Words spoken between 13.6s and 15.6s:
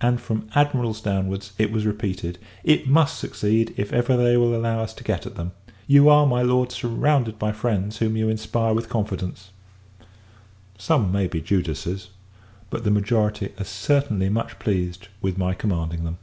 are certainly much pleased with my